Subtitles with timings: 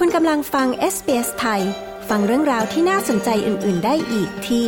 [0.00, 1.62] คุณกำลังฟัง SBS ไทย
[2.08, 4.64] ฟังเรื่องราวที่น่าสนใจอื่น ๆ ได้อีกที่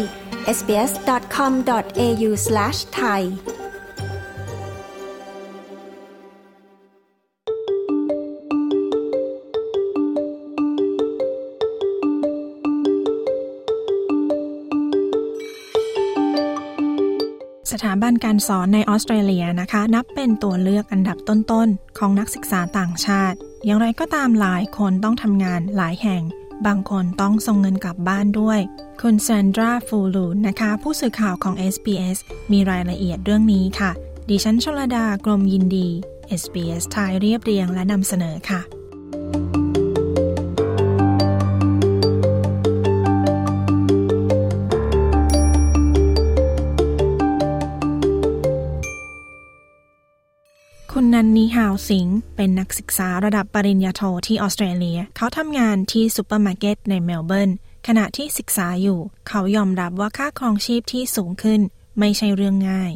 [0.56, 3.22] sbs.com.au/thai
[17.72, 26.22] สถาบันการสอนในออสเตรเลียนะคะ นับเป็นตัวเลือกอันดับต้น ๆ ของนักศึกษาต่างชาติ อย่างไรก็ตามหลายคนต้องทำงานหลายแห่ง
[26.66, 28.60] บางคนต้องส่งเงินกลับบ้านด้วย
[29.00, 32.18] คุณแซนดราฟูลูนะคะ ผู้สื่อข่าวของ SBS
[32.52, 33.90] มีรายละเอียดเรื่องนี้ค่ะ
[34.28, 35.88] ดิฉันชลดากรมยินดี
[36.40, 38.60] SBS ไทยเรียบเรียงและนำเสนอค่ะ
[50.94, 52.06] คุณนันนีฮาวสิง
[52.36, 57.50] เป็นนักศึกษาระดับปริญญาโทที่ออสเตรเลีย เขาทำงานที่ซูเปอร์มาร์เก็ตในเมลเบิร์น
[57.86, 61.60] ขณะที่ศึกษาอยู่ เขายอมรับว่าค่าครองชีพที่สูงขึ้น
[61.98, 62.92] ไม่ใช่เรื่องง่าย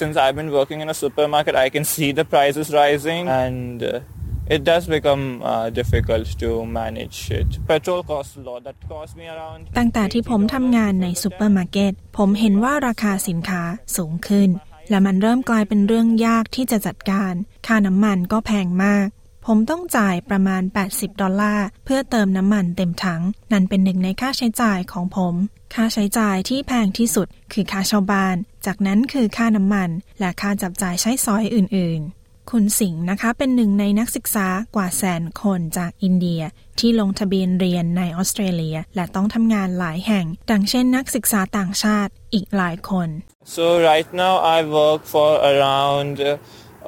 [0.00, 4.54] Since I've been working in a supermarket, I can see the prices rising and uh,
[4.54, 6.48] it does become uh, difficult to
[6.80, 7.48] manage it.
[7.70, 8.60] Petrol costs a lot.
[8.68, 9.60] That costs me around...
[9.78, 13.62] ตั้งแต่ที่ผมทำงานในซูเปอร์มาร์เก็ตผมเห็นว่าราคาสินค้า
[13.96, 14.50] สูงขึ้น
[14.90, 17.32] และมันเริ่มกลายเป็นเรื่องยากที่จะจัดการ
[17.66, 19.06] ค่าน้ำมันก็แพงมาก
[19.46, 25.34] ผมต้องจ่ายประมาณ 80 ดอลลาร์ เพื่อเติมน้ำมันเต็มถัง นั่นเป็นหนึ่งในค่าใช้จ่ายของผม
[25.74, 32.19] ค่าใช้จ่ายที่แพงที่สุดคือค่าเช่าบ้าน จากนั้นคือค่าน้ำมัน และค่าจับจ่ายใช้สอยอื่น ๆ
[32.52, 36.42] คุณสิงห์นะคะ เป็นหนึ่งในนักศึกษากว่าแสนคนจากอินเดีย
[36.78, 43.08] ที่ลงทะเบียนเรียนในออสเตรเลีย และต้องทำงานหลายแห่ง ดังเช่นนักศึกษาต่างชาติอีกหลายคน
[43.56, 46.16] So right now I work for around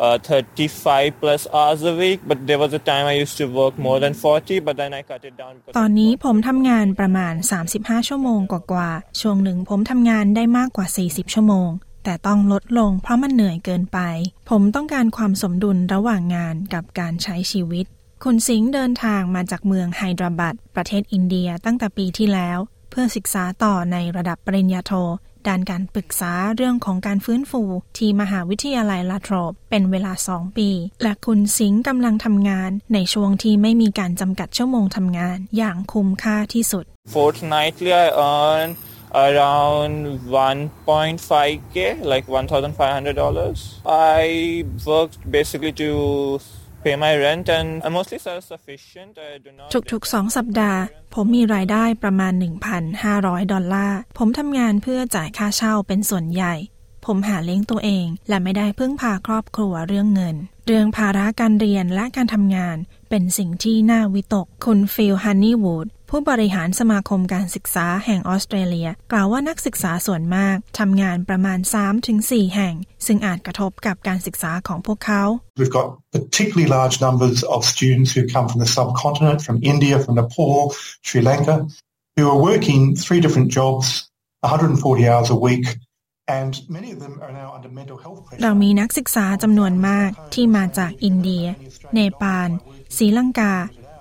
[0.06, 3.74] uh, 35 plus hours a week, but there was a time I used to work
[3.86, 5.52] more than 40, but then I cut it down.
[5.58, 7.34] because ตอนนี้ผมทำงานประมาณ
[7.70, 11.70] 35 ชั่วโมงกว่าๆ ช่วงหนึ่งผมทำงานได้มากกว่า 40 ชั่วโมง
[12.04, 13.98] แต่ต้องลดลงเพราะมันเหนื่อยเกินไป
[14.50, 17.86] ผมต้องการความสมดุลระหว่างงานกับการใช้ชีวิต
[18.24, 22.58] คุณสิงห์เดินทางมาจากเมืองไฮดราบัดประเทศอินเดียตั้งแต่ปีที่แล้ว
[22.90, 24.92] เพื่อศึกษาต่อในระดับปริญญาโท
[25.48, 27.62] ด้านการปรึกษาเรื่องของการฟื้นฟู
[27.96, 30.70] ที่มหาวิทยาลัยลาโทรปเป็นเวลา 2 ปี
[31.02, 38.68] และคุณสิงห์กำลังทำงาน ในช่วงที่ไม่มีการจำกัดชั่วโมงทำงาน อย่างคุ้มค่าที่สุด Fortnightly I earn
[39.14, 43.80] around 1.5k, like $1,500.
[43.86, 46.40] I worked basically to
[46.84, 49.18] pay my rent and I'm mostly self-sufficient.
[49.18, 49.68] I do not...
[49.92, 50.80] ทุกๆ2สัปดาห์
[51.14, 52.32] ผมมีรายได้ประมาณ
[52.92, 56.54] 1,500 ดอลลาร์ ผมทำงานเพื่อจ่ายค่าเช่าเป็นส่วนใหญ่
[57.06, 60.36] ผมหาเลี้ยงตัวเองและไม่ได้พึ่งพาครอบครัวเรื่องเงิน
[60.66, 62.76] เรื่องภาระการเรียนและการทำงาน
[63.10, 71.58] เป็นสิ่งที่น่าวิตก คุณฟิลฮันนี่วูด ผู้บริหารสมาคมการศึกษาแห่งออสเตรเลีย กล่าวว่านักศึกษาส่วนมากทำงานประมาณ
[72.06, 72.74] 3-4 แห่ง
[73.06, 75.22] ซึ่งอาจกระทบกับการศึกษาของพวกเขา
[75.60, 80.14] We've got particularly large numbers of students who come from the subcontinent, from India, from
[80.20, 80.56] Nepal,
[81.06, 81.56] Sri Lanka,
[82.16, 83.86] who are working three different jobs,
[84.40, 85.66] 140 hours a week,
[86.40, 88.42] and many of them are now under mental health pressure.
[88.42, 91.44] เรามีนักศึกษาจำนวนมากที่มาจากอินเดีย
[91.94, 92.48] เนปาล
[92.96, 93.54] ศรีลังกา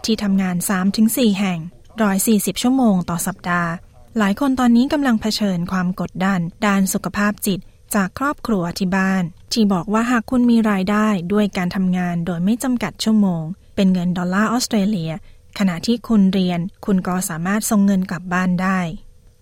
[0.06, 0.56] ที่ทำงาน
[0.98, 1.62] 3-4 แห่ง
[2.00, 3.72] 140 ชั่วโมงต่อสัปดาห์
[4.18, 7.60] หลายคนตอนนี้กำลังเผชิญความกดดัน ด้านสุขภาพจิต
[7.96, 13.44] จากครอบครัวที่บ้าน ที่บอกว่าหากคุณมีรายได้ด้วยการทำงานโดยไม่จำกัดชั่วโมง
[13.76, 15.12] เป็นเงินดอลลาร์ออสเตรเลีย
[15.58, 18.80] ขณะที่คุณเรียน คุณก็สามารถส่งเงินกลับบ้านได้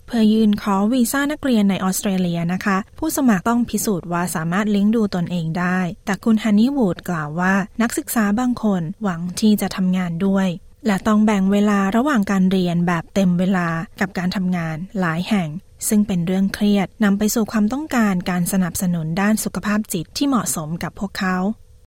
[0.06, 10.48] เพื่อยื่นขอวีซ่านักเรียนในออสเตรเลียนะคะ ผู้สมัครต้องพิสูจน์ว่าสามารถเลี้ยงดูตนเองได้ แต่คุณฮันนี่วูดกล่าวว่า นักศึกษาบางคนหวังที่จะทำงานด้วย
[10.88, 13.68] และต้องแบ่งเวลาระหว่างการเรียนแบบเต็มเวลา
[14.00, 15.50] กับการทำงานหลายแห่ง
[15.88, 21.38] ซึ่งเป็นเรื่องเครียดนำไปสู่ความต้องการการสนับสนุนด้านสุขภาพจิตที่เหมาะสมกับพวกเขา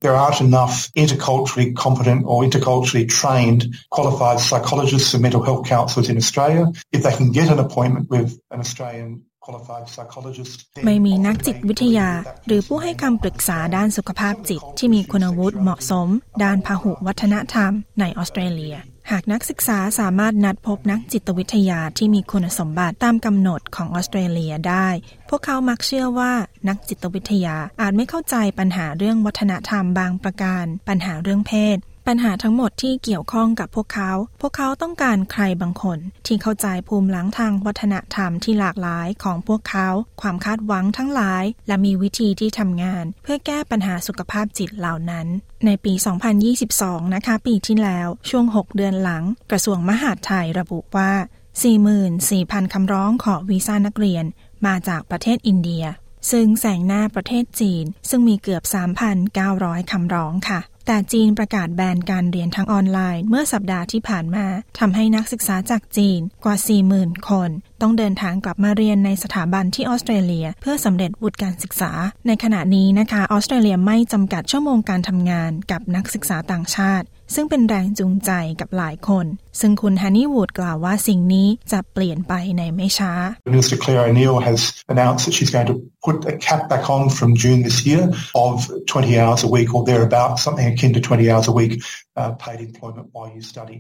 [0.05, 3.63] There aren't enough interculturally competent or interculturally trained
[3.97, 6.65] qualified psychologists and mental health counsellors in Australia.
[6.97, 9.11] If they can get an appointment with an Australian
[10.85, 16.09] ไม่มีนักจิตวิทยา often they หรือผู้ให้คำปรึกษาด้านสุขภาพจิต ที่มีคุณวุฒิเหมาะสม
[16.43, 18.77] ด้านพหุวัฒนธรรมในออสเตรเลีย
[19.11, 24.89] หากนักศึกษาสามารถนัดพบนักจิตวิทยาที่มีคุณสมบัติตามกำหนดของออสเตรเลียได้
[25.29, 26.33] พวกเขามักเชื่อว่า
[26.69, 31.79] นักจิตวิทยาอาจไม่เข้าใจปัญหาเรื่องวัฒนธรรมบางประการ ปัญหาเรื่องเพศ
[32.13, 39.89] ปัญหาทั้งหมดที่เกี่ยวข้องกับพวกเขา พวกเขาต้องการใครบางคน ที่เข้าใจภูมิหลังทางวัฒนธรรมที่หลากหลายของพวกเขา
[40.21, 45.27] ความคาดหวังทั้งหลาย และมีวิธีที่ทำงาน เพื่อแก้ปัญหาสุขภาพจิตเหล่านั้น
[45.67, 45.93] ในปี
[46.55, 51.13] 2022 นะคะ ปีที่แล้ว ช่วง 6 เดือนหลัง กระทรวงมหาดไทยระบุว่า
[51.93, 54.25] 44,000 คำร้องขอวีซ่านักเรียน
[54.67, 55.85] มาจากประเทศอินเดีย
[56.31, 58.63] ซึ่งแสงหน้าประเทศจีน ซึ่งมีเกือบ
[59.27, 60.61] 3,900 คำร้องค่ะ
[60.93, 64.47] แต่จีนประกาศแบนการเรียนทางออนไลน์ เมื่อสัปดาห์ที่ผ่านมา
[64.79, 66.57] ทำให้นักศึกษาจากจีนกว่า
[66.93, 67.51] 40,000 คน
[67.81, 71.93] ต้องเดินทางกลับมาเรียนในสถาบันที่ออสเตรเลีย เพื่อสำเร็จวุฒิการศึกษา
[72.27, 78.31] ในขณะนี้นะคะออสเตรเลียไม่จำกัดชั่วโมงการทำงานกับนักศึกษาต่างชาติ ซึ่งเป็นแรงจูงใจ
[78.61, 79.27] กับหลายคน
[79.61, 83.13] ซึ่งคุณฮันนี่วูดกล่าวว่าสิ่งนี้จะเปลี่ยนไปในไม่ช้า
[83.53, 84.61] Minister Claire O'Neill has
[84.93, 88.03] announced that she's going to put a cap back on from June this year
[88.35, 88.55] of
[88.87, 91.73] 20 hours a week or thereabouts, something akin to 20 hours a week
[92.17, 93.77] uh, paid employment while you study.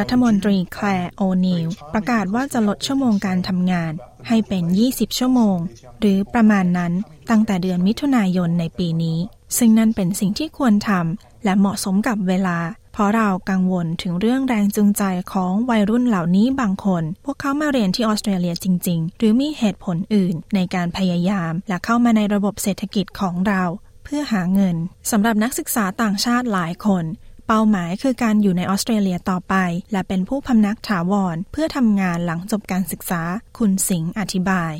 [0.00, 3.92] รัฐมนตรีแคลร์โอนิลประกาศว่าจะลดชั่วโมงการทำงาน
[4.28, 5.56] ให้เป็น 20 ชั่วโมง
[6.00, 6.92] หรือประมาณนั้น
[7.30, 9.18] ตั้งแต่เดือนมิถุนายนในปีนี้
[9.58, 12.58] ซึ่งนั่นเป็นสิ่งที่ควรทำและเหมาะสมกับเวลา
[12.96, 15.02] เพราะเรากังวลถึงเรื่องแรงจูงใจ
[15.32, 23.62] ของวัยรุ่นเหล่านี้บางคน พวกเขามาเรียนที่ออสเตรเลียจริง ๆ หรือมีเหตุผลอื่นในการพยายาม และเข้ามาในระบบเศรษฐกิจของเรา
[24.04, 24.76] เพื่อหาเงิน
[25.10, 27.04] สำหรับนักศึกษาต่างชาติหลายคน
[27.46, 29.54] เป้าหมายคือการอยู่ในออสเตรเลียต่อไป
[29.92, 33.22] และเป็นผู้พำนักถาวร เพื่อทำงานหลังจบการศึกษา
[33.58, 34.74] คุณสิงห์อธิบาย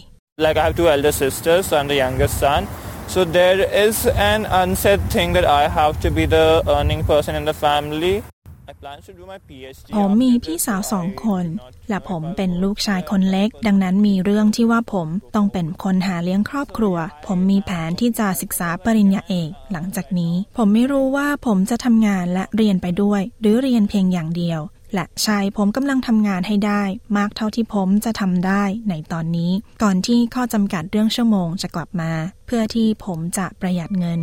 [0.45, 2.63] Like I have two elder sisters, so I'm the youngest son.
[3.13, 7.45] So there is an unsaid thing that I have to be the earning person in
[7.45, 8.23] the family.
[8.67, 9.89] I plan to do my PhD.
[9.97, 11.45] ผมมีพี่สาวสองคน
[11.89, 16.97] และผมเป็นลูกชายคนเล็ก ดังนั้นมีเรื่องที่ว่าผมต้องเป็นคนหาเลี้ยงครอบครัว
[17.27, 24.61] ผมมีแผนที่จะศึกษาปริญญาเอกหลังจากนี้ ผมไม่รู้ว่าผมจะทำงานและเรียนไปด้วย หรือเรียนเพียงอย่างเดียว
[24.95, 26.83] และใช่ผมกำลังทำงานให้ได้
[27.17, 29.53] มากเท่าที่ผมจะทำได้ในตอนนี้
[29.83, 32.13] ก่อนที่ข้อจำกัดเรื่องชั่วโมงจะกลับมา
[32.47, 34.21] เพื่อที่ผมจะประหยัดเงิน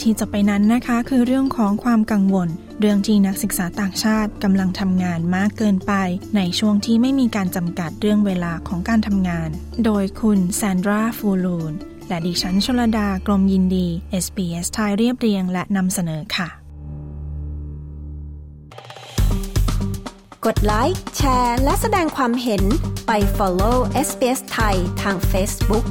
[0.00, 2.48] ที่จะไปนั้นนะคะคือเรื่องของความกังวล
[2.80, 5.92] เรื่องที่นักศึกษาต่างชาติกำลังทำงานมากเกินไป
[6.36, 9.48] ในช่วงที่ไม่มีการจำกัดเรื่องเวลาของการทำงาน
[9.84, 11.72] โดยคุณแซนดราฟูลูน
[12.08, 13.86] และดิฉันชลดากรมยินดี
[14.24, 16.48] SBS ไทยเรียบเรียงและนำเสนอค่ะ
[20.46, 22.62] กดไลค์แชร์ และแสดงความเห็น
[23.06, 23.76] ไป follow
[24.08, 25.84] SBS ไทยทาง Facebook